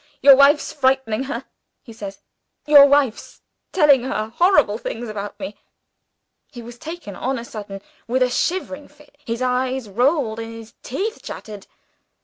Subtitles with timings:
[0.19, 1.45] 'Your wife's frightening her,'
[1.83, 2.17] he says;
[2.65, 5.55] 'your wife's telling her horrible things about me.'
[6.51, 10.73] He was taken on a sudden with a shivering fit; his eyes rolled, and his
[10.81, 11.67] teeth chattered.